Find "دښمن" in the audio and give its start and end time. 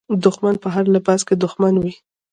0.23-0.55, 1.43-1.73